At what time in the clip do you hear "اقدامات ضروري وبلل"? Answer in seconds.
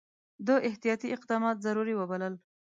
1.15-2.33